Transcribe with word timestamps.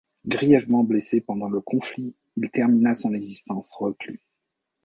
Grièvement 0.25 0.83
blessé 0.83 1.21
pendant 1.21 1.47
le 1.47 1.61
conflit, 1.61 2.15
il 2.35 2.49
termina 2.49 2.95
son 2.95 3.13
existence 3.13 3.71
reclus. 3.73 4.19